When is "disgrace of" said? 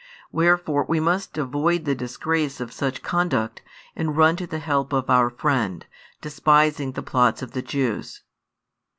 1.93-2.73